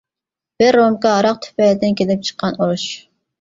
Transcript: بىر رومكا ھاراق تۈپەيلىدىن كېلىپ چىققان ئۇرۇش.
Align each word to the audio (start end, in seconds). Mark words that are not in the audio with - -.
بىر 0.61 0.77
رومكا 0.79 1.11
ھاراق 1.17 1.37
تۈپەيلىدىن 1.43 1.95
كېلىپ 2.01 2.25
چىققان 2.31 2.59
ئۇرۇش. 2.59 2.89